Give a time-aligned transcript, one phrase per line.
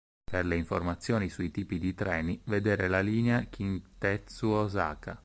[0.31, 5.15] Per le informazioni sui tipi di treni, vedere linea Kintetsu Ōsaka.